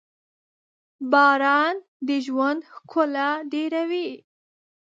•باران 1.11 1.75
د 2.07 2.09
ژوند 2.25 2.59
ښکلا 2.73 3.29
ډېروي. 3.51 4.09